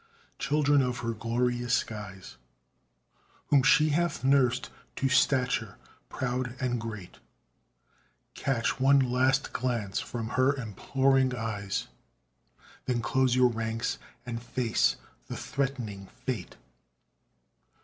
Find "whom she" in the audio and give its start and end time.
3.51-3.89